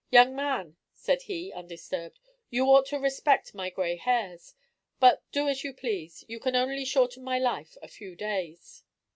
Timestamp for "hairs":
3.97-4.55